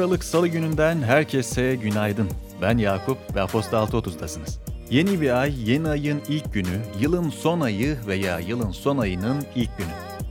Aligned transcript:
Aralık 0.00 0.24
Salı 0.24 0.48
gününden 0.48 1.02
herkese 1.02 1.74
günaydın. 1.74 2.28
Ben 2.62 2.78
Yakup 2.78 3.18
ve 3.34 3.40
Aposta 3.40 3.76
6.30'dasınız. 3.76 4.58
Yeni 4.90 5.20
bir 5.20 5.40
ay, 5.40 5.70
yeni 5.70 5.88
ayın 5.88 6.22
ilk 6.28 6.54
günü, 6.54 6.82
yılın 7.00 7.30
son 7.30 7.60
ayı 7.60 7.96
veya 8.06 8.38
yılın 8.38 8.70
son 8.70 8.98
ayının 8.98 9.44
ilk 9.54 9.78
günü. 9.78 9.88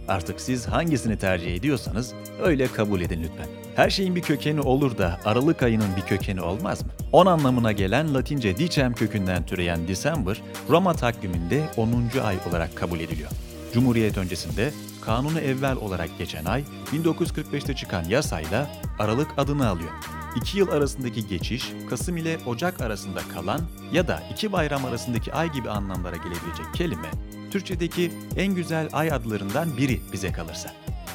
Artık 0.08 0.42
siz 0.42 0.66
hangisini 0.66 1.18
tercih 1.18 1.56
ediyorsanız 1.56 2.14
öyle 2.44 2.68
kabul 2.68 3.02
edin 3.02 3.24
lütfen. 3.24 3.48
Her 3.76 3.90
şeyin 3.90 4.16
bir 4.16 4.22
kökeni 4.22 4.62
olur 4.62 4.98
da 4.98 5.20
Aralık 5.26 5.64
ayının 5.64 5.96
bir 5.98 6.02
kökeni 6.02 6.42
olmaz 6.42 6.84
mı? 6.84 6.90
10 7.12 7.26
anlamına 7.26 7.72
gelen 7.72 8.14
Latince 8.14 8.58
dicem 8.58 8.94
kökünden 8.94 9.46
türeyen 9.46 9.88
December, 9.88 10.42
Roma 10.70 10.94
takviminde 10.94 11.62
10. 11.78 11.90
ay 12.24 12.38
olarak 12.50 12.76
kabul 12.76 13.00
ediliyor. 13.00 13.30
Cumhuriyet 13.74 14.18
öncesinde 14.18 14.72
kanunu 15.02 15.40
evvel 15.40 15.76
olarak 15.76 16.18
geçen 16.18 16.46
ay 16.46 16.64
1945'te 16.94 17.76
çıkan 17.76 18.04
yasayla 18.04 18.70
Aralık 19.00 19.28
adını 19.38 19.70
alıyor. 19.70 19.92
İki 20.36 20.58
yıl 20.58 20.68
arasındaki 20.68 21.28
geçiş, 21.28 21.72
Kasım 21.90 22.18
ile 22.18 22.38
Ocak 22.46 22.82
arasında 22.82 23.20
kalan 23.34 23.62
ya 23.92 24.08
da 24.08 24.24
iki 24.32 24.52
bayram 24.52 24.86
arasındaki 24.86 25.34
ay 25.34 25.52
gibi 25.52 25.70
anlamlara 25.70 26.16
gelebilecek 26.16 26.74
kelime, 26.74 27.12
Türkçedeki 27.52 28.12
en 28.38 28.56
güzel 28.56 28.90
ay 28.94 29.12
adlarından 29.12 29.78
biri 29.78 30.02
bize 30.14 30.32
kalırsa. 30.32 30.74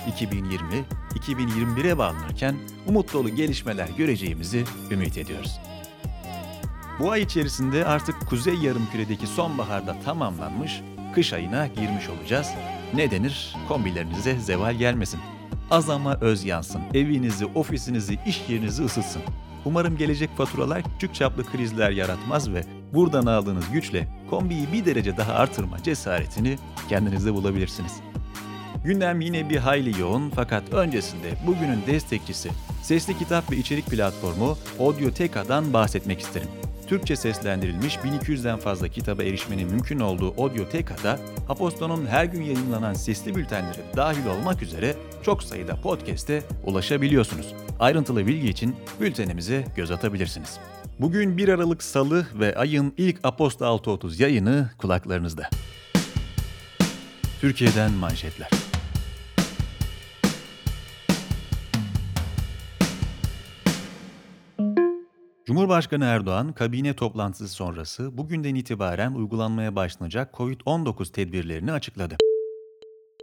2020, 0.09 0.85
2021'e 1.15 1.99
bağlanırken 1.99 2.57
umut 2.87 3.13
dolu 3.13 3.29
gelişmeler 3.29 3.89
göreceğimizi 3.89 4.65
ümit 4.91 5.19
ediyoruz. 5.19 5.61
Bu 6.99 7.11
ay 7.11 7.23
içerisinde 7.23 7.87
artık 7.87 8.27
kuzey 8.29 8.55
yarımküredeki 8.55 9.27
sonbaharda 9.27 9.97
tamamlanmış, 10.05 10.83
kış 11.15 11.33
ayına 11.33 11.67
girmiş 11.67 12.09
olacağız. 12.09 12.49
Ne 12.97 13.11
denir? 13.11 13.57
Kombilerinize 13.69 14.39
zeval 14.39 14.75
gelmesin. 14.75 15.21
Az 15.71 15.91
ama 15.91 16.15
öz 16.21 16.45
yansın. 16.45 16.81
Evinizi, 16.95 17.47
ofisinizi, 17.47 18.19
iş 18.27 18.43
yerinizi 18.49 18.85
ısıtsın. 18.85 19.23
Umarım 19.65 19.97
gelecek 19.97 20.37
faturalar 20.37 20.83
küçük 20.83 21.15
çaplı 21.15 21.45
krizler 21.45 21.91
yaratmaz 21.91 22.51
ve 22.53 22.65
buradan 22.93 23.27
aldığınız 23.27 23.71
güçle 23.73 24.09
kombiyi 24.31 24.73
bir 24.73 24.85
derece 24.85 25.17
daha 25.17 25.33
artırma 25.33 25.83
cesaretini 25.83 26.59
kendinizde 26.89 27.35
bulabilirsiniz. 27.35 27.93
Gündem 28.85 29.21
yine 29.21 29.51
bir 29.51 29.57
hayli 29.57 30.01
yoğun 30.01 30.31
fakat 30.31 30.73
öncesinde 30.73 31.35
bugünün 31.47 31.81
destekçisi 31.87 32.51
sesli 32.83 33.19
kitap 33.19 33.53
ve 33.53 33.57
içerik 33.57 33.87
platformu 33.87 34.59
Audioteka'dan 34.81 35.73
bahsetmek 35.73 36.21
isterim. 36.21 36.49
Türkçe 36.87 37.17
seslendirilmiş 37.17 37.97
1200'den 37.97 38.59
fazla 38.59 38.89
kitaba 38.89 39.23
erişmenin 39.23 39.69
mümkün 39.69 40.01
olduğu 40.01 40.43
Audioteka'da 40.43 41.19
Aposto'nun 41.49 42.07
her 42.07 42.25
gün 42.25 42.43
yayınlanan 42.43 42.95
sesli 42.95 43.35
bültenleri 43.35 43.81
dahil 43.97 44.27
olmak 44.27 44.63
üzere 44.63 44.95
çok 45.23 45.43
sayıda 45.43 45.77
podcast'e 45.77 46.43
ulaşabiliyorsunuz. 46.65 47.55
Ayrıntılı 47.81 48.27
bilgi 48.27 48.49
için 48.49 48.77
bültenimize 49.01 49.65
göz 49.77 49.91
atabilirsiniz. 49.91 50.59
Bugün 51.01 51.37
1 51.39 51.49
Aralık 51.49 51.83
Salı 51.83 52.27
ve 52.35 52.57
ayın 52.57 52.95
ilk 52.97 53.19
Aposto 53.23 53.65
6.30 53.65 54.23
yayını 54.23 54.71
kulaklarınızda. 54.79 55.51
Türkiye'den 57.41 57.93
manşetler. 57.93 58.64
Cumhurbaşkanı 65.55 66.05
Erdoğan, 66.05 66.53
kabine 66.53 66.97
toplantısı 66.97 67.49
sonrası 67.49 68.19
bugünden 68.19 68.55
itibaren 68.55 69.13
uygulanmaya 69.13 69.77
başlanacak 69.77 70.35
COVID-19 70.35 71.13
tedbirlerini 71.13 71.73
açıkladı. 71.73 72.17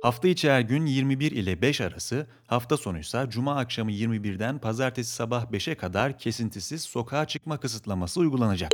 Hafta 0.01 0.27
içi 0.27 0.51
her 0.51 0.61
gün 0.61 0.85
21 0.85 1.31
ile 1.31 1.61
5 1.61 1.81
arası, 1.81 2.27
hafta 2.47 2.77
sonu 2.77 2.99
ise 2.99 3.25
cuma 3.29 3.55
akşamı 3.55 3.91
21'den 3.91 4.59
pazartesi 4.59 5.11
sabah 5.11 5.45
5'e 5.45 5.75
kadar 5.75 6.17
kesintisiz 6.17 6.81
sokağa 6.81 7.25
çıkma 7.25 7.59
kısıtlaması 7.59 8.19
uygulanacak. 8.19 8.71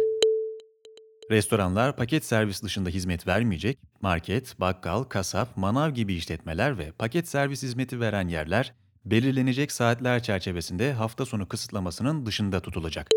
Restoranlar 1.31 1.95
paket 1.95 2.25
servis 2.25 2.63
dışında 2.63 2.89
hizmet 2.89 3.27
vermeyecek, 3.27 3.79
market, 4.01 4.59
bakkal, 4.59 5.03
kasap, 5.03 5.57
manav 5.57 5.89
gibi 5.89 6.13
işletmeler 6.13 6.77
ve 6.77 6.91
paket 6.91 7.27
servis 7.27 7.63
hizmeti 7.63 7.99
veren 7.99 8.27
yerler 8.27 8.73
belirlenecek 9.05 9.71
saatler 9.71 10.23
çerçevesinde 10.23 10.93
hafta 10.93 11.25
sonu 11.25 11.47
kısıtlamasının 11.47 12.25
dışında 12.25 12.59
tutulacak. 12.59 13.07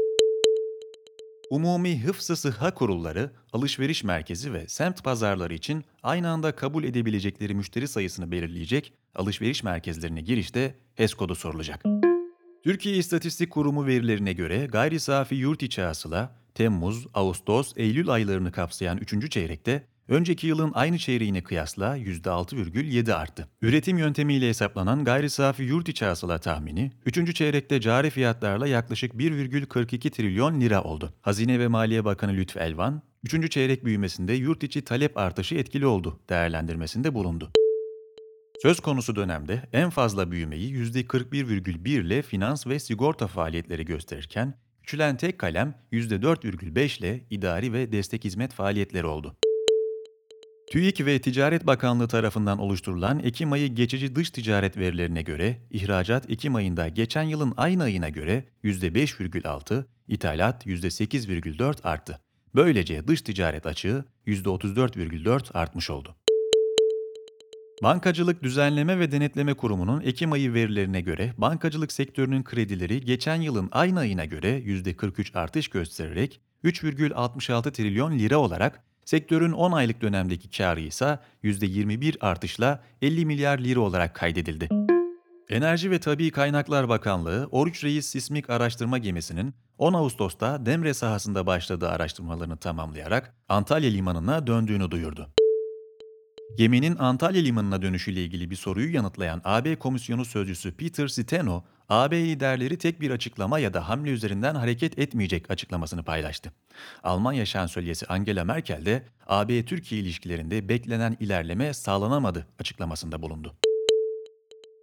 Umumi 1.51 2.03
Hıfzı 2.03 2.37
Sıhha 2.37 2.75
Kurulları, 2.75 3.31
alışveriş 3.53 4.05
merkezi 4.05 4.53
ve 4.53 4.69
semt 4.69 5.05
pazarları 5.05 5.55
için 5.55 5.85
aynı 6.03 6.31
anda 6.31 6.57
kabul 6.57 6.85
edebilecekleri 6.85 7.55
müşteri 7.55 7.89
sayısını 7.89 8.31
belirleyecek 8.31 8.93
alışveriş 9.15 9.63
merkezlerine 9.63 10.21
girişte 10.21 10.75
HES 10.95 11.15
kodu 11.15 11.35
sorulacak. 11.35 11.85
Türkiye 12.65 12.97
İstatistik 12.97 13.51
Kurumu 13.51 13.87
verilerine 13.87 14.33
göre 14.33 14.67
gayri 14.67 15.01
safi 15.01 15.35
yurt 15.35 15.63
içi 15.63 15.83
hasıla 15.83 16.37
Temmuz, 16.55 17.07
Ağustos, 17.15 17.73
Eylül 17.77 18.09
aylarını 18.09 18.53
kapsayan 18.53 18.99
3. 18.99 19.31
çeyrekte 19.31 19.87
önceki 20.11 20.47
yılın 20.47 20.73
aynı 20.75 20.99
çeyreğine 20.99 21.43
kıyasla 21.43 21.99
%6,7 21.99 23.15
arttı. 23.15 23.49
Üretim 23.63 23.99
yöntemiyle 23.99 24.49
hesaplanan 24.49 25.05
gayri 25.05 25.31
safi 25.31 25.63
yurt 25.63 25.89
içi 25.89 26.05
hasıla 26.05 26.39
tahmini 26.39 26.93
3. 27.07 27.35
çeyrekte 27.35 27.81
cari 27.81 28.11
fiyatlarla 28.11 28.67
yaklaşık 28.67 29.15
1,42 29.15 30.11
trilyon 30.11 30.61
lira 30.61 30.83
oldu. 30.83 31.15
Hazine 31.21 31.59
ve 31.59 31.69
Maliye 31.69 32.05
Bakanı 32.05 32.33
Lütfü 32.33 32.59
Elvan, 32.59 33.03
3. 33.25 33.51
çeyrek 33.51 33.85
büyümesinde 33.85 34.33
yurt 34.33 34.63
içi 34.63 34.85
talep 34.85 35.17
artışı 35.19 35.55
etkili 35.55 35.87
oldu 35.87 36.21
değerlendirmesinde 36.29 37.15
bulundu. 37.15 37.51
Söz 38.63 38.81
konusu 38.81 39.17
dönemde 39.17 39.63
en 39.73 39.91
fazla 39.91 40.31
büyümeyi 40.31 40.75
%41,1 40.75 41.89
ile 41.89 42.23
finans 42.23 42.67
ve 42.67 42.79
sigorta 42.79 43.27
faaliyetleri 43.27 43.85
gösterirken, 43.85 44.55
küçülen 44.83 45.17
tek 45.17 45.39
kalem 45.39 45.75
%4,5 45.93 46.99
ile 46.99 47.27
idari 47.31 47.73
ve 47.73 47.93
destek 47.93 48.25
hizmet 48.25 48.53
faaliyetleri 48.53 49.07
oldu. 49.07 49.37
TÜİK 50.71 51.07
ve 51.07 51.21
Ticaret 51.21 51.67
Bakanlığı 51.67 52.09
tarafından 52.09 52.59
oluşturulan 52.59 53.19
Ekim 53.19 53.53
ayı 53.53 53.75
geçici 53.75 54.17
dış 54.17 54.31
ticaret 54.31 54.77
verilerine 54.77 55.23
göre 55.23 55.57
ihracat 55.71 56.31
Ekim 56.31 56.55
ayında 56.55 56.89
geçen 56.89 57.23
yılın 57.23 57.55
aynı 57.57 57.83
ayına 57.83 58.09
göre 58.09 58.45
%5,6, 58.65 59.85
ithalat 60.09 60.67
%8,4 60.67 61.83
arttı. 61.83 62.21
Böylece 62.55 63.09
dış 63.09 63.23
ticaret 63.23 63.67
açığı 63.67 64.05
%34,4 64.27 65.53
artmış 65.55 65.91
oldu. 65.91 66.17
Bankacılık 67.83 68.43
Düzenleme 68.43 68.99
ve 68.99 69.13
Denetleme 69.13 69.55
Kurumu'nun 69.55 70.01
Ekim 70.01 70.33
ayı 70.33 70.55
verilerine 70.55 71.01
göre 71.01 71.35
bankacılık 71.39 71.93
sektörünün 71.93 72.43
kredileri 72.43 73.01
geçen 73.01 73.41
yılın 73.41 73.69
aynı 73.73 74.01
ayına 74.01 74.25
göre 74.25 74.59
%43 74.59 75.39
artış 75.39 75.69
göstererek 75.69 76.41
3,66 76.65 77.73
trilyon 77.73 78.19
lira 78.19 78.39
olarak 78.39 78.90
Sektörün 79.05 79.53
10 79.53 79.73
aylık 79.73 80.03
dönemdeki 80.03 80.51
karı 80.51 80.81
ise 80.81 81.19
%21 81.45 82.17
artışla 82.21 82.83
50 83.03 83.27
milyar 83.27 83.59
lira 83.59 83.81
olarak 83.81 84.15
kaydedildi. 84.15 84.69
Enerji 85.49 85.91
ve 85.91 86.01
Tabi 86.01 86.31
Kaynaklar 86.31 86.89
Bakanlığı, 86.89 87.49
Oruç 87.51 87.85
Reis 87.85 88.07
Sismik 88.07 88.51
Araştırma 88.51 88.99
Gemisi'nin 88.99 89.55
10 89.79 89.93
Ağustos'ta 89.93 90.67
Demre 90.67 90.95
sahasında 90.95 91.47
başladığı 91.47 91.89
araştırmalarını 91.89 92.57
tamamlayarak 92.57 93.35
Antalya 93.49 93.91
Limanı'na 93.91 94.47
döndüğünü 94.47 94.91
duyurdu. 94.91 95.29
Geminin 96.57 96.97
Antalya 96.97 97.43
Limanı'na 97.43 97.83
dönüşüyle 97.83 98.25
ilgili 98.25 98.51
bir 98.51 98.57
soruyu 98.57 98.95
yanıtlayan 98.95 99.41
AB 99.45 99.77
Komisyonu 99.77 100.25
Sözcüsü 100.25 100.73
Peter 100.73 101.09
Steno, 101.09 101.65
AB 101.89 102.17
liderleri 102.17 102.79
tek 102.79 103.01
bir 103.01 103.11
açıklama 103.11 103.59
ya 103.59 103.75
da 103.75 103.89
hamle 103.89 104.11
üzerinden 104.11 104.55
hareket 104.55 104.99
etmeyecek 104.99 105.51
açıklamasını 105.51 106.03
paylaştı. 106.03 106.53
Almanya 107.03 107.47
Şansölyesi 107.47 108.07
Angela 108.07 108.45
Merkel 108.45 108.87
de 108.87 109.03
AB-Türkiye 109.27 110.01
ilişkilerinde 110.01 110.69
beklenen 110.69 111.17
ilerleme 111.21 111.75
sağlanamadı 111.75 112.47
açıklamasında 112.59 113.23
bulundu. 113.23 113.55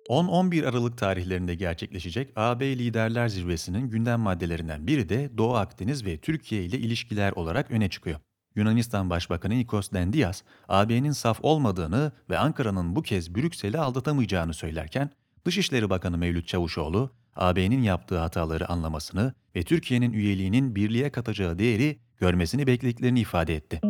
10-11 0.10 0.68
Aralık 0.68 0.98
tarihlerinde 0.98 1.56
gerçekleşecek 1.56 2.30
AB 2.36 2.78
Liderler 2.78 3.28
Zirvesi'nin 3.28 3.90
gündem 3.90 4.20
maddelerinden 4.20 4.88
biri 4.88 5.10
de 5.10 5.30
Doğu 5.38 5.56
Akdeniz 5.56 6.06
ve 6.06 6.18
Türkiye 6.18 6.64
ile 6.64 6.78
ilişkiler 6.78 7.32
olarak 7.32 7.72
öne 7.72 7.90
çıkıyor. 7.90 8.20
Yunanistan 8.58 9.10
Başbakanı 9.10 9.58
Nikos 9.58 9.92
Dendias, 9.92 10.42
AB'nin 10.68 11.12
saf 11.12 11.40
olmadığını 11.42 12.12
ve 12.30 12.38
Ankara'nın 12.38 12.96
bu 12.96 13.02
kez 13.02 13.36
Brüksel'i 13.36 13.80
aldatamayacağını 13.80 14.54
söylerken, 14.54 15.10
Dışişleri 15.46 15.90
Bakanı 15.90 16.18
Mevlüt 16.18 16.48
Çavuşoğlu, 16.48 17.12
AB'nin 17.36 17.82
yaptığı 17.82 18.18
hataları 18.18 18.70
anlamasını 18.70 19.34
ve 19.56 19.64
Türkiye'nin 19.64 20.14
üyeliğinin 20.14 20.76
birliğe 20.76 21.10
katacağı 21.10 21.60
değeri 21.60 22.00
görmesini 22.18 22.68
beklediklerini 22.68 23.20
ifade 23.20 23.56
etti. 23.56 23.82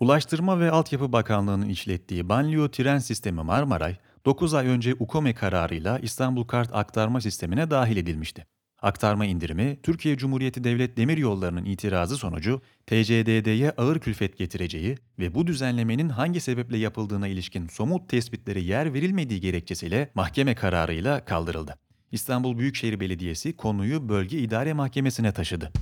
Ulaştırma 0.00 0.60
ve 0.60 0.70
Altyapı 0.70 1.12
Bakanlığı'nın 1.12 1.68
işlettiği 1.68 2.28
banliyö 2.28 2.68
tren 2.68 2.98
sistemi 2.98 3.42
Marmaray, 3.42 3.96
9 4.24 4.54
ay 4.54 4.66
önce 4.66 4.94
UKOME 4.94 5.34
kararıyla 5.34 5.98
İstanbul 5.98 6.44
Kart 6.44 6.74
aktarma 6.74 7.20
sistemine 7.20 7.70
dahil 7.70 7.96
edilmişti. 7.96 8.46
Aktarma 8.82 9.26
indirimi, 9.26 9.78
Türkiye 9.82 10.16
Cumhuriyeti 10.16 10.64
Devlet 10.64 10.96
Demiryolları'nın 10.96 11.64
itirazı 11.64 12.16
sonucu 12.16 12.60
TCDD'ye 12.86 13.70
ağır 13.70 13.98
külfet 13.98 14.38
getireceği 14.38 14.96
ve 15.18 15.34
bu 15.34 15.46
düzenlemenin 15.46 16.08
hangi 16.08 16.40
sebeple 16.40 16.78
yapıldığına 16.78 17.28
ilişkin 17.28 17.68
somut 17.68 18.08
tespitlere 18.08 18.60
yer 18.60 18.94
verilmediği 18.94 19.40
gerekçesiyle 19.40 20.10
mahkeme 20.14 20.54
kararıyla 20.54 21.24
kaldırıldı. 21.24 21.74
İstanbul 22.12 22.58
Büyükşehir 22.58 23.00
Belediyesi 23.00 23.56
konuyu 23.56 24.08
Bölge 24.08 24.38
İdare 24.38 24.72
Mahkemesi'ne 24.72 25.32
taşıdı. 25.32 25.72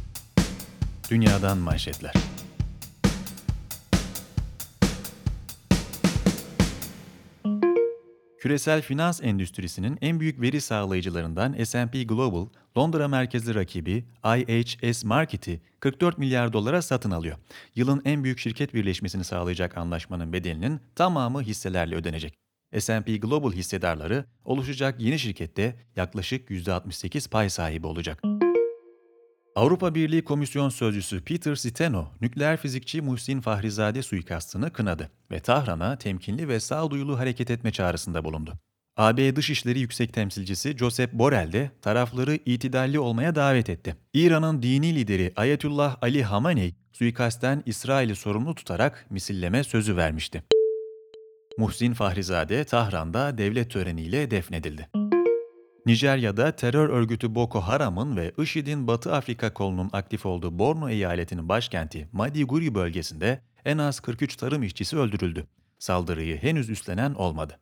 Dünyadan 1.10 1.58
manşetler. 1.58 2.14
Küresel 8.40 8.82
finans 8.82 9.20
endüstrisinin 9.22 9.98
en 10.00 10.20
büyük 10.20 10.40
veri 10.40 10.60
sağlayıcılarından 10.60 11.64
S&P 11.64 12.02
Global, 12.02 12.46
Londra 12.78 13.08
merkezli 13.08 13.54
rakibi 13.54 14.04
IHS 14.24 15.04
Market'i 15.04 15.60
44 15.80 16.18
milyar 16.18 16.52
dolara 16.52 16.82
satın 16.82 17.10
alıyor. 17.10 17.36
Yılın 17.74 18.02
en 18.04 18.24
büyük 18.24 18.38
şirket 18.38 18.74
birleşmesini 18.74 19.24
sağlayacak 19.24 19.78
anlaşmanın 19.78 20.32
bedelinin 20.32 20.80
tamamı 20.94 21.42
hisselerle 21.42 21.94
ödenecek. 21.94 22.34
S&P 22.78 23.16
Global 23.16 23.52
hissedarları 23.52 24.24
oluşacak 24.44 25.00
yeni 25.00 25.18
şirkette 25.18 25.76
yaklaşık 25.96 26.50
%68 26.50 27.30
pay 27.30 27.50
sahibi 27.50 27.86
olacak. 27.86 28.37
Avrupa 29.58 29.94
Birliği 29.94 30.24
Komisyon 30.24 30.68
Sözcüsü 30.68 31.20
Peter 31.20 31.54
Steno, 31.54 32.08
nükleer 32.20 32.56
fizikçi 32.56 33.02
Muhsin 33.02 33.40
Fahrizade 33.40 34.02
suikastını 34.02 34.72
kınadı 34.72 35.10
ve 35.30 35.40
Tahran'a 35.40 35.98
temkinli 35.98 36.48
ve 36.48 36.60
sağduyulu 36.60 37.18
hareket 37.18 37.50
etme 37.50 37.70
çağrısında 37.70 38.24
bulundu. 38.24 38.52
AB 38.96 39.36
Dışişleri 39.36 39.80
Yüksek 39.80 40.12
Temsilcisi 40.12 40.76
Josep 40.78 41.12
Borrell 41.12 41.52
de 41.52 41.70
tarafları 41.82 42.34
itidalli 42.34 42.98
olmaya 42.98 43.34
davet 43.34 43.70
etti. 43.70 43.96
İran'ın 44.14 44.62
dini 44.62 44.94
lideri 44.94 45.32
Ayetullah 45.36 45.96
Ali 46.02 46.24
Hamaney, 46.24 46.74
suikastten 46.92 47.62
İsrail'i 47.66 48.16
sorumlu 48.16 48.54
tutarak 48.54 49.06
misilleme 49.10 49.64
sözü 49.64 49.96
vermişti. 49.96 50.42
Muhsin 51.58 51.94
Fahrizade 51.94 52.64
Tahran'da 52.64 53.38
devlet 53.38 53.70
töreniyle 53.70 54.30
defnedildi. 54.30 54.88
Nijerya'da 55.88 56.52
terör 56.52 56.88
örgütü 56.88 57.34
Boko 57.34 57.60
Haram'ın 57.60 58.16
ve 58.16 58.32
IŞİD'in 58.38 58.86
Batı 58.86 59.14
Afrika 59.14 59.54
kolunun 59.54 59.90
aktif 59.92 60.26
olduğu 60.26 60.58
Borno 60.58 60.88
eyaletinin 60.88 61.48
başkenti 61.48 62.08
Maiduguri 62.12 62.74
bölgesinde 62.74 63.40
en 63.64 63.78
az 63.78 64.00
43 64.00 64.36
tarım 64.36 64.62
işçisi 64.62 64.98
öldürüldü. 64.98 65.46
Saldırıyı 65.78 66.36
henüz 66.36 66.70
üstlenen 66.70 67.14
olmadı. 67.14 67.58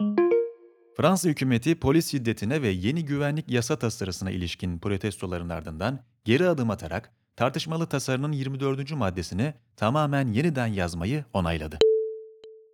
Fransa 0.97 1.29
hükümeti 1.29 1.75
polis 1.75 2.11
şiddetine 2.11 2.63
ve 2.63 2.69
yeni 2.69 3.05
güvenlik 3.05 3.51
yasa 3.51 3.79
tasarısına 3.79 4.31
ilişkin 4.31 4.79
protestoların 4.79 5.49
ardından 5.49 6.01
geri 6.25 6.49
adım 6.49 6.71
atarak 6.71 7.13
tartışmalı 7.37 7.87
tasarının 7.87 8.33
24. 8.33 8.93
maddesini 8.93 9.55
tamamen 9.77 10.29
yeniden 10.29 10.67
yazmayı 10.67 11.25
onayladı. 11.33 11.79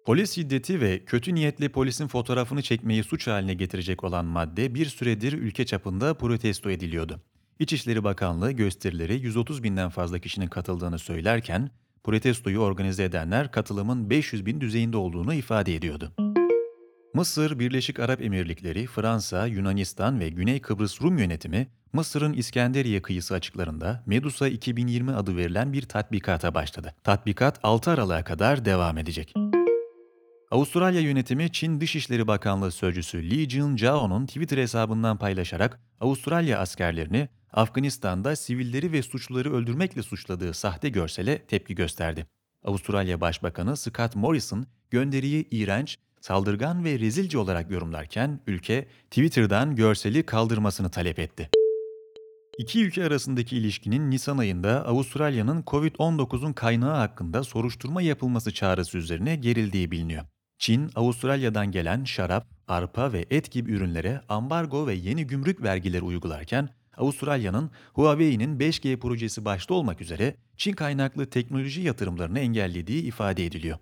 Polis 0.04 0.34
şiddeti 0.34 0.80
ve 0.80 1.04
kötü 1.04 1.34
niyetli 1.34 1.68
polisin 1.68 2.08
fotoğrafını 2.08 2.62
çekmeyi 2.62 3.04
suç 3.04 3.26
haline 3.26 3.54
getirecek 3.54 4.04
olan 4.04 4.24
madde 4.24 4.74
bir 4.74 4.86
süredir 4.86 5.32
ülke 5.32 5.66
çapında 5.66 6.14
protesto 6.14 6.70
ediliyordu. 6.70 7.20
İçişleri 7.58 8.04
Bakanlığı 8.04 8.52
gösterileri 8.52 9.20
130 9.20 9.62
binden 9.62 9.88
fazla 9.88 10.18
kişinin 10.18 10.46
katıldığını 10.46 10.98
söylerken, 10.98 11.70
protestoyu 12.04 12.58
organize 12.58 13.04
edenler 13.04 13.50
katılımın 13.50 14.10
500 14.10 14.46
bin 14.46 14.60
düzeyinde 14.60 14.96
olduğunu 14.96 15.34
ifade 15.34 15.74
ediyordu. 15.74 16.12
Mısır, 17.14 17.58
Birleşik 17.58 18.00
Arap 18.00 18.22
Emirlikleri, 18.22 18.86
Fransa, 18.86 19.46
Yunanistan 19.46 20.20
ve 20.20 20.28
Güney 20.28 20.60
Kıbrıs 20.60 21.02
Rum 21.02 21.18
yönetimi, 21.18 21.68
Mısır'ın 21.92 22.32
İskenderiye 22.32 23.02
kıyısı 23.02 23.34
açıklarında 23.34 24.02
Medusa 24.06 24.48
2020 24.48 25.12
adı 25.12 25.36
verilen 25.36 25.72
bir 25.72 25.82
tatbikata 25.82 26.54
başladı. 26.54 26.94
Tatbikat 27.04 27.60
6 27.62 27.90
Aralık'a 27.90 28.24
kadar 28.24 28.64
devam 28.64 28.98
edecek. 28.98 29.34
Avustralya 30.52 31.00
yönetimi 31.00 31.52
Çin 31.52 31.80
Dışişleri 31.80 32.26
Bakanlığı 32.26 32.70
Sözcüsü 32.70 33.30
Li 33.30 33.48
Jin-jao'nun 33.50 34.26
Twitter 34.26 34.58
hesabından 34.58 35.16
paylaşarak 35.16 35.80
Avustralya 36.00 36.58
askerlerini 36.58 37.28
Afganistan'da 37.52 38.36
sivilleri 38.36 38.92
ve 38.92 39.02
suçluları 39.02 39.52
öldürmekle 39.52 40.02
suçladığı 40.02 40.54
sahte 40.54 40.88
görsele 40.88 41.38
tepki 41.38 41.74
gösterdi. 41.74 42.26
Avustralya 42.64 43.20
Başbakanı 43.20 43.76
Scott 43.76 44.16
Morrison 44.16 44.66
gönderiyi 44.90 45.48
iğrenç, 45.50 45.98
saldırgan 46.20 46.84
ve 46.84 46.98
rezilce 46.98 47.38
olarak 47.38 47.70
yorumlarken 47.70 48.40
ülke 48.46 48.88
Twitter'dan 49.10 49.76
görseli 49.76 50.22
kaldırmasını 50.22 50.90
talep 50.90 51.18
etti. 51.18 51.50
İki 52.58 52.84
ülke 52.84 53.04
arasındaki 53.04 53.56
ilişkinin 53.56 54.10
Nisan 54.10 54.38
ayında 54.38 54.86
Avustralya'nın 54.86 55.62
COVID-19'un 55.62 56.52
kaynağı 56.52 56.96
hakkında 56.96 57.44
soruşturma 57.44 58.02
yapılması 58.02 58.54
çağrısı 58.54 58.98
üzerine 58.98 59.36
gerildiği 59.36 59.90
biliniyor. 59.90 60.24
Çin, 60.62 60.90
Avustralya'dan 60.96 61.70
gelen 61.70 62.04
şarap, 62.04 62.46
arpa 62.68 63.12
ve 63.12 63.26
et 63.30 63.50
gibi 63.50 63.72
ürünlere 63.72 64.20
ambargo 64.28 64.86
ve 64.86 64.94
yeni 64.94 65.26
gümrük 65.26 65.62
vergileri 65.62 66.02
uygularken, 66.02 66.68
Avustralya'nın 66.96 67.70
Huawei'nin 67.92 68.58
5G 68.58 68.96
projesi 68.96 69.44
başta 69.44 69.74
olmak 69.74 70.00
üzere 70.00 70.34
Çin 70.56 70.72
kaynaklı 70.72 71.26
teknoloji 71.26 71.80
yatırımlarını 71.80 72.38
engellediği 72.38 73.02
ifade 73.02 73.46
ediliyor. 73.46 73.78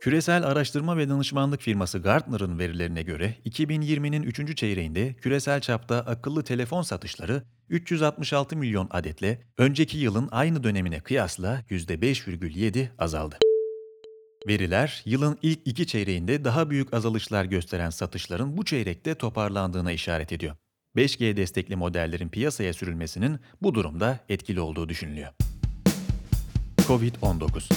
Küresel 0.00 0.46
araştırma 0.46 0.96
ve 0.96 1.08
danışmanlık 1.08 1.60
firması 1.60 1.98
Gartner'ın 1.98 2.58
verilerine 2.58 3.02
göre 3.02 3.34
2020'nin 3.46 4.22
3. 4.22 4.56
çeyreğinde 4.56 5.14
küresel 5.14 5.60
çapta 5.60 5.96
akıllı 5.96 6.44
telefon 6.44 6.82
satışları 6.82 7.42
366 7.68 8.56
milyon 8.56 8.88
adetle 8.90 9.40
önceki 9.58 9.98
yılın 9.98 10.28
aynı 10.30 10.64
dönemine 10.64 11.00
kıyasla 11.00 11.60
%5,7 11.70 12.88
azaldı. 12.98 13.38
Veriler, 14.48 15.02
yılın 15.04 15.38
ilk 15.42 15.60
iki 15.64 15.86
çeyreğinde 15.86 16.44
daha 16.44 16.70
büyük 16.70 16.94
azalışlar 16.94 17.44
gösteren 17.44 17.90
satışların 17.90 18.56
bu 18.56 18.64
çeyrekte 18.64 19.14
toparlandığına 19.14 19.92
işaret 19.92 20.32
ediyor. 20.32 20.56
5G 20.96 21.36
destekli 21.36 21.76
modellerin 21.76 22.28
piyasaya 22.28 22.72
sürülmesinin 22.72 23.40
bu 23.62 23.74
durumda 23.74 24.20
etkili 24.28 24.60
olduğu 24.60 24.88
düşünülüyor. 24.88 25.32
Covid-19 26.76 27.72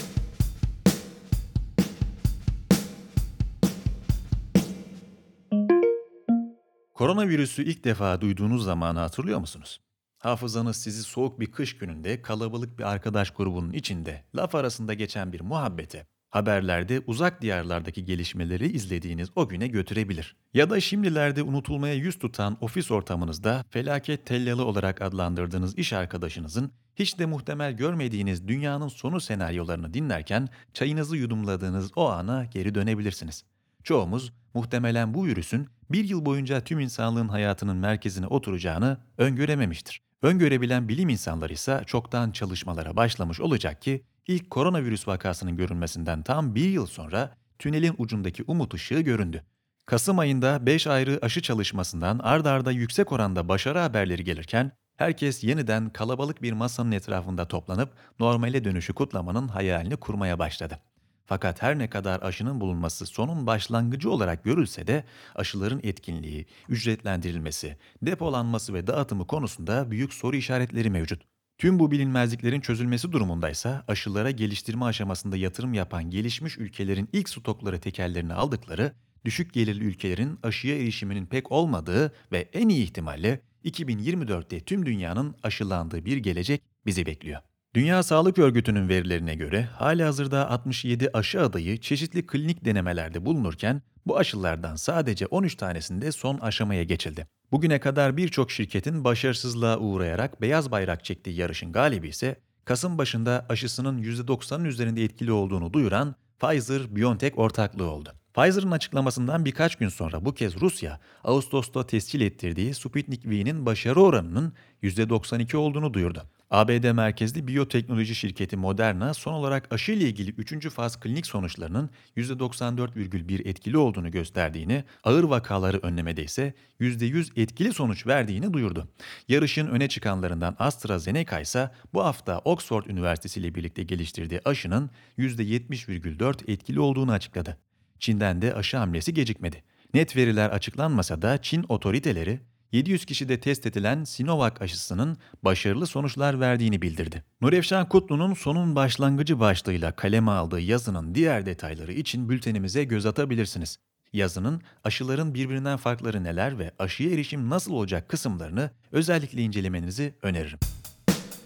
Koronavirüsü 6.94 7.64
ilk 7.64 7.84
defa 7.84 8.22
duyduğunuz 8.22 8.64
zamanı 8.64 9.00
hatırlıyor 9.00 9.40
musunuz? 9.40 9.82
Hafızanız 10.18 10.78
sizi 10.78 11.04
soğuk 11.04 11.40
bir 11.40 11.52
kış 11.52 11.78
gününde 11.78 12.22
kalabalık 12.22 12.80
bir 12.80 12.84
arkadaş 12.84 13.30
grubunun 13.30 13.74
içinde 13.74 14.24
laf 14.36 14.56
arasında 14.56 14.94
geçen 14.94 15.34
bir 15.34 15.42
muhabbete 15.42 16.08
haberlerde 16.36 17.02
uzak 17.08 17.42
diyarlardaki 17.42 18.06
gelişmeleri 18.06 18.72
izlediğiniz 18.72 19.30
o 19.36 19.48
güne 19.48 19.68
götürebilir. 19.68 20.36
Ya 20.54 20.70
da 20.70 20.80
şimdilerde 20.80 21.44
unutulmaya 21.44 21.94
yüz 21.94 22.20
tutan 22.20 22.58
ofis 22.62 22.92
ortamınızda 22.92 23.66
felaket 23.70 24.26
tellalı 24.26 24.66
olarak 24.66 25.02
adlandırdığınız 25.02 25.78
iş 25.78 25.94
arkadaşınızın 25.94 26.72
hiç 26.96 27.20
de 27.20 27.26
muhtemel 27.26 27.72
görmediğiniz 27.72 28.48
dünyanın 28.48 28.88
sonu 28.88 29.22
senaryolarını 29.22 29.94
dinlerken 29.94 30.50
çayınızı 30.74 31.18
yudumladığınız 31.18 31.92
o 31.96 32.10
ana 32.10 32.46
geri 32.46 32.76
dönebilirsiniz. 32.76 33.44
Çoğumuz 33.84 34.34
muhtemelen 34.54 35.14
bu 35.14 35.26
virüsün 35.26 35.68
bir 35.92 36.04
yıl 36.04 36.26
boyunca 36.26 36.62
tüm 36.62 36.80
insanlığın 36.80 37.28
hayatının 37.28 37.78
merkezine 37.78 38.28
oturacağını 38.28 38.98
öngörememiştir. 39.18 40.02
Öngörebilen 40.22 40.88
bilim 40.88 41.10
insanları 41.10 41.54
ise 41.54 41.84
çoktan 41.86 42.32
çalışmalara 42.32 42.96
başlamış 42.96 43.40
olacak 43.40 43.82
ki 43.82 44.04
ilk 44.28 44.50
koronavirüs 44.50 45.08
vakasının 45.08 45.58
görülmesinden 45.58 46.24
tam 46.24 46.56
bir 46.56 46.70
yıl 46.70 46.86
sonra 46.86 47.38
tünelin 47.60 47.96
ucundaki 47.98 48.44
umut 48.48 48.74
ışığı 48.74 49.00
göründü. 49.00 49.44
Kasım 49.86 50.20
ayında 50.20 50.66
5 50.66 50.88
ayrı 50.88 51.20
aşı 51.22 51.42
çalışmasından 51.42 52.20
ard 52.24 52.46
arda 52.46 52.72
yüksek 52.72 53.12
oranda 53.12 53.50
başarı 53.50 53.80
haberleri 53.80 54.24
gelirken 54.24 54.72
herkes 54.98 55.44
yeniden 55.44 55.90
kalabalık 55.90 56.42
bir 56.42 56.54
masanın 56.54 56.92
etrafında 56.92 57.48
toplanıp 57.48 57.94
normale 58.20 58.64
dönüşü 58.64 58.94
kutlamanın 58.94 59.48
hayalini 59.48 59.98
kurmaya 59.98 60.40
başladı. 60.40 60.80
Fakat 61.26 61.62
her 61.62 61.80
ne 61.80 61.90
kadar 61.90 62.22
aşının 62.22 62.62
bulunması 62.62 63.06
sonun 63.06 63.48
başlangıcı 63.48 64.12
olarak 64.12 64.44
görülse 64.44 64.88
de 64.88 65.04
aşıların 65.36 65.80
etkinliği, 65.84 66.46
ücretlendirilmesi, 66.70 67.78
depolanması 68.02 68.74
ve 68.74 68.88
dağıtımı 68.88 69.28
konusunda 69.28 69.92
büyük 69.92 70.14
soru 70.14 70.36
işaretleri 70.36 70.90
mevcut. 70.90 71.35
Tüm 71.58 71.80
bu 71.80 71.92
bilinmezliklerin 71.92 72.62
çözülmesi 72.62 73.12
durumundaysa 73.12 73.84
aşılara 73.88 74.32
geliştirme 74.32 74.86
aşamasında 74.86 75.38
yatırım 75.38 75.74
yapan 75.74 76.10
gelişmiş 76.10 76.58
ülkelerin 76.58 77.10
ilk 77.14 77.30
stokları 77.30 77.80
tekerlerini 77.80 78.34
aldıkları, 78.34 78.92
düşük 79.26 79.54
gelirli 79.54 79.84
ülkelerin 79.84 80.40
aşıya 80.44 80.78
erişiminin 80.78 81.26
pek 81.26 81.52
olmadığı 81.52 82.14
ve 82.32 82.50
en 82.54 82.70
iyi 82.70 82.84
ihtimalle 82.84 83.42
2024'te 83.66 84.60
tüm 84.60 84.86
dünyanın 84.86 85.36
aşılandığı 85.44 86.06
bir 86.06 86.18
gelecek 86.18 86.62
bizi 86.86 87.06
bekliyor. 87.06 87.42
Dünya 87.76 88.04
Sağlık 88.04 88.40
Örgütü'nün 88.40 88.90
verilerine 88.90 89.36
göre 89.36 89.64
hali 89.64 90.04
hazırda 90.04 90.50
67 90.50 91.10
aşı 91.14 91.42
adayı 91.42 91.80
çeşitli 91.80 92.26
klinik 92.26 92.66
denemelerde 92.66 93.26
bulunurken 93.26 93.82
bu 94.06 94.18
aşılardan 94.18 94.76
sadece 94.76 95.26
13 95.26 95.56
tanesinde 95.56 96.12
son 96.12 96.38
aşamaya 96.38 96.84
geçildi. 96.84 97.28
Bugüne 97.52 97.80
kadar 97.80 98.18
birçok 98.18 98.52
şirketin 98.52 99.04
başarısızlığa 99.04 99.78
uğrayarak 99.78 100.42
beyaz 100.42 100.72
bayrak 100.72 101.06
çektiği 101.06 101.36
yarışın 101.36 101.72
galibi 101.72 102.08
ise 102.08 102.36
Kasım 102.66 102.98
başında 102.98 103.46
aşısının 103.50 104.04
%90'ın 104.04 104.66
üzerinde 104.66 105.04
etkili 105.04 105.32
olduğunu 105.32 105.74
duyuran 105.74 106.16
Pfizer-BioNTech 106.40 107.36
ortaklığı 107.36 107.92
oldu. 107.92 108.14
Pfizer'ın 108.34 108.72
açıklamasından 108.72 109.46
birkaç 109.46 109.76
gün 109.76 109.90
sonra 109.90 110.26
bu 110.26 110.34
kez 110.34 110.62
Rusya, 110.62 111.00
Ağustos'ta 111.24 111.88
tescil 111.88 112.22
ettirdiği 112.22 112.74
Sputnik 112.74 113.26
V'nin 113.26 113.66
başarı 113.66 114.02
oranının 114.02 114.54
%92 114.84 115.58
olduğunu 115.58 115.94
duyurdu. 115.94 116.30
ABD 116.52 116.92
merkezli 116.92 117.48
biyoteknoloji 117.48 118.16
şirketi 118.16 118.58
Moderna 118.58 119.14
son 119.14 119.34
olarak 119.34 119.74
aşı 119.74 119.92
ile 119.92 120.04
ilgili 120.04 120.32
3. 120.32 120.70
faz 120.70 121.00
klinik 121.00 121.28
sonuçlarının 121.28 121.90
%94,1 122.18 123.48
etkili 123.48 123.78
olduğunu 123.78 124.12
gösterdiğini, 124.12 124.84
ağır 125.04 125.24
vakaları 125.24 125.78
önlemede 125.78 126.24
ise 126.24 126.54
%100 126.80 127.42
etkili 127.42 127.74
sonuç 127.74 128.08
verdiğini 128.08 128.54
duyurdu. 128.54 128.88
Yarışın 129.28 129.68
öne 129.68 129.88
çıkanlarından 129.88 130.56
AstraZeneca 130.60 131.40
ise 131.40 131.72
bu 131.94 132.04
hafta 132.04 132.40
Oxford 132.40 132.86
Üniversitesi 132.86 133.40
ile 133.40 133.56
birlikte 133.56 133.84
geliştirdiği 133.84 134.42
aşının 134.46 134.90
%70,4 135.18 136.52
etkili 136.52 136.80
olduğunu 136.80 137.12
açıkladı. 137.12 137.58
Çin'den 138.00 138.42
de 138.42 138.54
aşı 138.54 138.78
hamlesi 138.78 139.14
gecikmedi. 139.14 139.64
Net 139.94 140.16
veriler 140.16 140.50
açıklanmasa 140.50 141.22
da 141.22 141.42
Çin 141.42 141.66
otoriteleri 141.70 142.40
700 142.72 143.06
kişide 143.06 143.40
test 143.40 143.66
edilen 143.66 144.04
Sinovac 144.04 144.62
aşısının 144.62 145.18
başarılı 145.44 145.88
sonuçlar 145.88 146.40
verdiğini 146.40 146.82
bildirdi. 146.82 147.24
Nurefşan 147.42 147.90
Kutlu'nun 147.90 148.34
sonun 148.34 148.76
başlangıcı 148.76 149.40
başlığıyla 149.40 149.92
kaleme 149.92 150.32
aldığı 150.32 150.60
yazının 150.60 151.16
diğer 151.16 151.46
detayları 151.46 151.94
için 151.94 152.30
bültenimize 152.30 152.84
göz 152.84 153.06
atabilirsiniz. 153.06 153.78
Yazının 154.14 154.62
aşıların 154.84 155.34
birbirinden 155.34 155.78
farkları 155.78 156.24
neler 156.24 156.60
ve 156.60 156.72
aşıya 156.80 157.12
erişim 157.12 157.50
nasıl 157.50 157.74
olacak 157.74 158.10
kısımlarını 158.10 158.72
özellikle 158.92 159.42
incelemenizi 159.42 160.14
öneririm. 160.22 160.60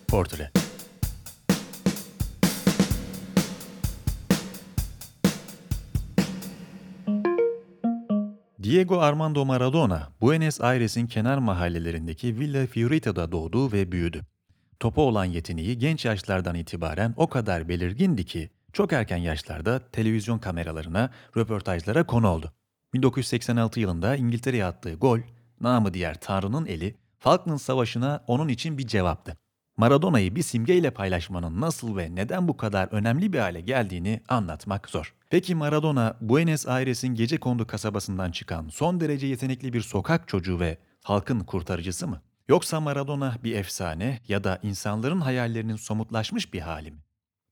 Portre 0.08 0.52
Diego 8.70 9.02
Armando 9.02 9.46
Maradona, 9.46 10.14
Buenos 10.22 10.62
Aires'in 10.62 11.08
kenar 11.08 11.38
mahallelerindeki 11.38 12.40
Villa 12.40 12.68
Fiorita'da 12.68 13.32
doğdu 13.32 13.72
ve 13.72 13.92
büyüdü. 13.92 14.26
Topa 14.80 15.02
olan 15.02 15.26
yeteneği 15.26 15.78
genç 15.78 16.06
yaşlardan 16.06 16.56
itibaren 16.56 17.14
o 17.18 17.30
kadar 17.30 17.70
belirgindi 17.70 18.26
ki 18.26 18.50
çok 18.74 18.94
erken 18.94 19.18
yaşlarda 19.18 19.80
televizyon 19.92 20.40
kameralarına, 20.40 21.10
röportajlara 21.38 22.06
konu 22.06 22.28
oldu. 22.28 22.54
1986 22.94 23.80
yılında 23.80 24.16
İngiltere'ye 24.16 24.66
attığı 24.66 24.94
gol, 24.94 25.20
namı 25.62 25.94
diğer 25.94 26.20
Tanrı'nın 26.22 26.66
eli, 26.66 26.96
Falkland 27.20 27.60
Savaşı'na 27.60 28.24
onun 28.28 28.48
için 28.48 28.78
bir 28.78 28.88
cevaptı. 28.88 29.38
Maradona'yı 29.80 30.36
bir 30.36 30.42
simgeyle 30.42 30.92
paylaşmanın 30.92 31.62
nasıl 31.62 31.98
ve 31.98 32.16
neden 32.16 32.48
bu 32.48 32.58
kadar 32.58 32.88
önemli 32.92 33.34
bir 33.34 33.40
hale 33.40 33.62
geldiğini 33.62 34.22
anlatmak 34.30 34.90
zor. 34.90 35.14
Peki 35.30 35.56
Maradona, 35.56 36.18
Buenos 36.22 36.68
Aires'in 36.68 37.16
gece 37.16 37.38
kondu 37.38 37.68
kasabasından 37.68 38.32
çıkan 38.32 38.68
son 38.68 39.00
derece 39.00 39.28
yetenekli 39.28 39.74
bir 39.74 39.82
sokak 39.82 40.28
çocuğu 40.28 40.60
ve 40.60 40.78
halkın 41.04 41.40
kurtarıcısı 41.40 42.08
mı? 42.08 42.22
Yoksa 42.50 42.80
Maradona 42.80 43.36
bir 43.44 43.56
efsane 43.56 44.20
ya 44.28 44.44
da 44.44 44.60
insanların 44.64 45.22
hayallerinin 45.22 45.76
somutlaşmış 45.76 46.54
bir 46.54 46.60
hali 46.60 46.92
mi? 46.92 47.00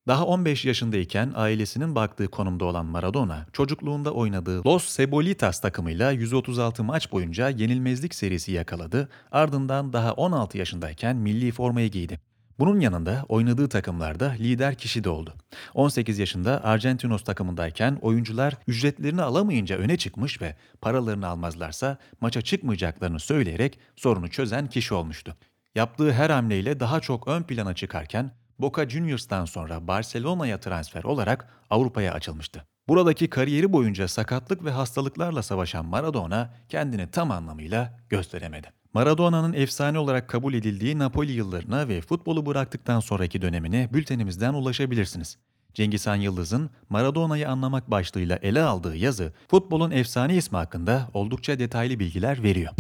Daha 0.08 0.26
15 0.26 0.66
yaşındayken 0.66 1.32
ailesinin 1.36 1.96
baktığı 1.96 2.28
konumda 2.28 2.66
olan 2.66 2.86
Maradona, 2.86 3.46
çocukluğunda 3.54 4.12
oynadığı 4.12 4.66
Los 4.66 4.98
Cebolitas 4.98 5.62
takımıyla 5.62 6.12
136 6.12 6.84
maç 6.84 7.12
boyunca 7.12 7.50
yenilmezlik 7.50 8.16
serisi 8.16 8.52
yakaladı, 8.52 9.10
ardından 9.32 9.94
daha 9.94 10.14
16 10.14 10.58
yaşındayken 10.58 11.16
milli 11.16 11.52
formayı 11.52 11.92
giydi. 11.92 12.20
Bunun 12.60 12.80
yanında 12.80 13.26
oynadığı 13.30 13.70
takımlarda 13.70 14.30
lider 14.30 14.76
kişi 14.76 15.04
de 15.04 15.10
oldu. 15.10 15.34
18 15.74 16.20
yaşında 16.20 16.64
Argentinos 16.64 17.24
takımındayken 17.24 17.98
oyuncular 18.02 18.54
ücretlerini 18.68 19.22
alamayınca 19.22 19.78
öne 19.78 19.98
çıkmış 19.98 20.42
ve 20.42 20.56
paralarını 20.82 21.28
almazlarsa 21.28 21.98
maça 22.22 22.42
çıkmayacaklarını 22.42 23.20
söyleyerek 23.20 23.80
sorunu 23.96 24.30
çözen 24.30 24.68
kişi 24.68 24.94
olmuştu. 24.94 25.36
Yaptığı 25.76 26.14
her 26.14 26.30
hamleyle 26.30 26.80
daha 26.80 27.00
çok 27.00 27.28
ön 27.28 27.44
plana 27.44 27.76
çıkarken 27.76 28.32
Boca 28.60 28.90
Juniors'tan 28.90 29.46
sonra 29.46 29.88
Barcelona'ya 29.88 30.60
transfer 30.60 31.04
olarak 31.04 31.48
Avrupa'ya 31.70 32.14
açılmıştı. 32.14 32.66
Buradaki 32.88 33.30
kariyeri 33.30 33.74
boyunca 33.74 34.08
sakatlık 34.08 34.66
ve 34.66 34.72
hastalıklarla 34.72 35.44
savaşan 35.44 35.86
Maradona 35.86 36.54
kendini 36.70 37.12
tam 37.12 37.32
anlamıyla 37.32 38.00
gösteremedi. 38.10 38.68
Maradona'nın 38.94 39.54
efsane 39.54 40.00
olarak 40.00 40.28
kabul 40.28 40.54
edildiği 40.54 41.00
Napoli 41.00 41.32
yıllarına 41.32 41.88
ve 41.88 42.02
futbolu 42.02 42.46
bıraktıktan 42.46 43.00
sonraki 43.00 43.42
dönemine 43.42 43.90
bültenimizden 43.94 44.54
ulaşabilirsiniz. 44.54 45.38
Cengiz 45.74 46.08
Han 46.08 46.16
Yıldız'ın 46.16 46.70
Maradona'yı 46.90 47.50
anlamak 47.50 47.92
başlığıyla 47.92 48.40
ele 48.42 48.62
aldığı 48.62 48.96
yazı, 48.96 49.34
futbolun 49.48 49.92
efsane 49.92 50.36
ismi 50.36 50.58
hakkında 50.58 51.10
oldukça 51.14 51.60
detaylı 51.60 52.00
bilgiler 52.00 52.44
veriyor. 52.44 52.74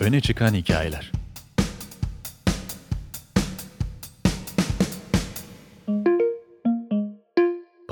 Öne 0.00 0.20
çıkan 0.20 0.54
hikayeler 0.54 1.12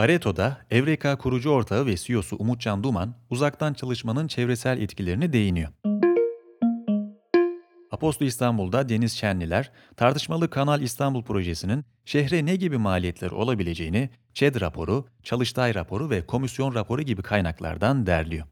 Pareto'da 0.05 0.57
Evreka 0.71 1.19
kurucu 1.19 1.51
ortağı 1.51 1.87
ve 1.87 1.97
CEO'su 1.97 2.37
Umutcan 2.37 2.83
Duman, 2.83 3.15
uzaktan 3.31 3.75
çalışmanın 3.75 4.29
çevresel 4.29 4.81
etkilerini 4.81 5.33
değiniyor. 5.33 5.69
Aposto 7.91 8.25
İstanbul'da 8.25 8.89
Deniz 8.89 9.13
Şenliler, 9.13 9.71
tartışmalı 9.97 10.51
Kanal 10.51 10.83
İstanbul 10.83 11.23
projesinin 11.23 11.85
şehre 12.05 12.47
ne 12.47 12.57
gibi 12.57 12.79
maliyetler 12.79 13.31
olabileceğini 13.31 14.11
ÇED 14.35 14.61
raporu, 14.61 15.07
Çalıştay 15.23 15.75
raporu 15.75 16.11
ve 16.11 16.27
komisyon 16.27 16.75
raporu 16.75 17.03
gibi 17.03 17.23
kaynaklardan 17.23 18.07
derliyor. 18.07 18.47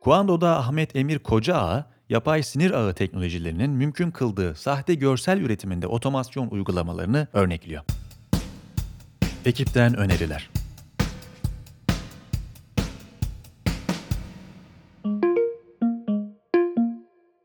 Kuando'da 0.00 0.58
Ahmet 0.58 0.96
Emir 0.96 1.18
Kocaağ, 1.18 1.90
yapay 2.08 2.42
sinir 2.42 2.70
ağı 2.70 2.94
teknolojilerinin 2.94 3.70
mümkün 3.70 4.10
kıldığı 4.10 4.54
sahte 4.54 4.94
görsel 4.94 5.40
üretiminde 5.40 5.86
otomasyon 5.86 6.48
uygulamalarını 6.48 7.28
örnekliyor. 7.32 7.82
Ekipten 9.46 9.96
öneriler. 9.96 10.50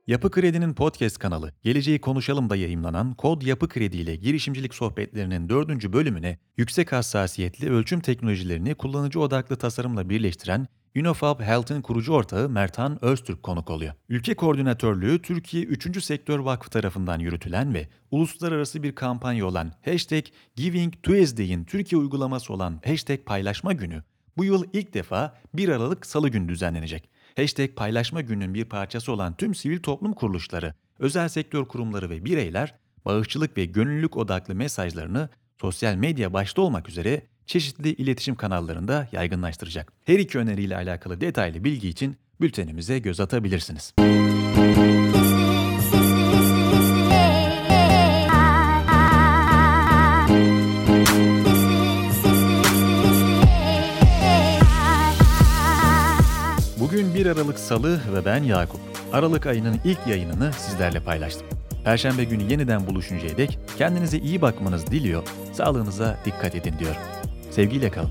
Yapı 0.07 0.31
Kredi'nin 0.31 0.73
podcast 0.73 1.19
kanalı 1.19 1.53
Geleceği 1.63 2.01
Konuşalım'da 2.01 2.55
yayımlanan 2.55 3.13
Kod 3.13 3.41
Yapı 3.41 3.69
Kredi 3.69 3.97
ile 3.97 4.15
girişimcilik 4.15 4.73
sohbetlerinin 4.73 5.49
dördüncü 5.49 5.93
bölümüne 5.93 6.37
yüksek 6.57 6.91
hassasiyetli 6.91 7.69
ölçüm 7.69 7.99
teknolojilerini 7.99 8.75
kullanıcı 8.75 9.19
odaklı 9.19 9.55
tasarımla 9.55 10.09
birleştiren 10.09 10.67
Unifab 10.95 11.41
Health'ın 11.41 11.81
kurucu 11.81 12.13
ortağı 12.13 12.49
Mertan 12.49 13.05
Öztürk 13.05 13.43
konuk 13.43 13.69
oluyor. 13.69 13.93
Ülke 14.09 14.35
koordinatörlüğü 14.35 15.21
Türkiye 15.21 15.63
3. 15.63 16.03
Sektör 16.03 16.39
Vakfı 16.39 16.69
tarafından 16.69 17.19
yürütülen 17.19 17.73
ve 17.73 17.87
uluslararası 18.11 18.83
bir 18.83 18.95
kampanya 18.95 19.45
olan 19.45 19.71
Hashtag 19.85 20.25
Giving 20.55 20.93
Türkiye 21.67 22.01
uygulaması 22.01 22.53
olan 22.53 22.81
Hashtag 22.85 23.25
Paylaşma 23.25 23.73
Günü 23.73 24.03
bu 24.37 24.45
yıl 24.45 24.63
ilk 24.73 24.93
defa 24.93 25.37
1 25.53 25.69
Aralık 25.69 26.05
Salı 26.05 26.29
günü 26.29 26.49
düzenlenecek. 26.49 27.09
Hashtag 27.35 27.75
Paylaşma 27.75 28.21
Günü'nün 28.21 28.53
bir 28.53 28.65
parçası 28.65 29.11
olan 29.11 29.37
tüm 29.37 29.55
sivil 29.55 29.79
toplum 29.79 30.13
kuruluşları, 30.13 30.73
özel 30.99 31.29
sektör 31.29 31.65
kurumları 31.65 32.09
ve 32.09 32.25
bireyler 32.25 32.75
bağışçılık 33.05 33.57
ve 33.57 33.65
gönüllülük 33.65 34.17
odaklı 34.17 34.55
mesajlarını 34.55 35.29
sosyal 35.61 35.95
medya 35.95 36.33
başta 36.33 36.61
olmak 36.61 36.89
üzere 36.89 37.21
çeşitli 37.47 37.93
iletişim 37.93 38.35
kanallarında 38.35 39.07
yaygınlaştıracak. 39.11 39.93
Her 40.05 40.19
iki 40.19 40.37
öneriyle 40.37 40.75
alakalı 40.75 41.21
detaylı 41.21 41.63
bilgi 41.63 41.89
için 41.89 42.17
bültenimize 42.41 42.99
göz 42.99 43.19
atabilirsiniz. 43.19 43.93
Bugün 56.79 57.15
1 57.15 57.25
Aralık 57.25 57.59
Salı 57.59 58.01
ve 58.13 58.25
ben 58.25 58.43
Yakup. 58.43 58.79
Aralık 59.13 59.45
ayının 59.45 59.79
ilk 59.85 60.07
yayınını 60.07 60.53
sizlerle 60.53 60.99
paylaştım. 60.99 61.47
Perşembe 61.83 62.23
günü 62.23 62.43
yeniden 62.43 62.87
buluşuncaya 62.87 63.37
dek 63.37 63.59
kendinize 63.77 64.17
iyi 64.17 64.41
bakmanız 64.41 64.87
diliyor, 64.87 65.23
sağlığınıza 65.53 66.17
dikkat 66.25 66.55
edin 66.55 66.73
diyorum. 66.79 67.01
سەیری 67.57 67.79
لەکەڵ 67.85 68.07